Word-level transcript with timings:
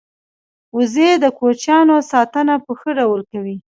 وزې 0.77 1.09
د 1.23 1.25
کوچنیانو 1.37 1.97
ساتنه 2.11 2.55
په 2.65 2.71
ښه 2.79 2.89
ډول 2.99 3.21
کوي 3.31 3.55